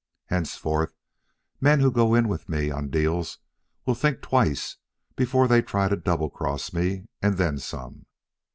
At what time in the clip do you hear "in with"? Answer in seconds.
2.15-2.49